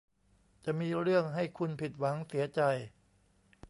[0.65, 2.61] จะมีเรื่องให้คุณผิดหวังเสียใจ